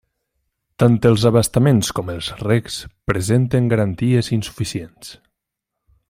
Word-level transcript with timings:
Tant 0.83 0.95
els 1.09 1.25
abastaments 1.29 1.91
com 1.99 2.09
els 2.15 2.31
regs 2.47 2.79
presenten 3.11 3.69
garanties 3.77 4.31
insuficients. 4.41 5.13